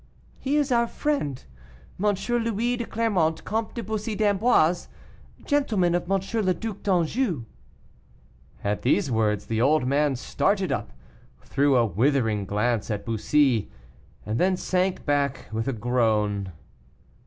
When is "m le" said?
6.11-6.55